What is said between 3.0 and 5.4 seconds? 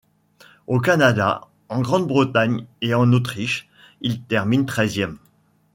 Autriche, il termine treizième.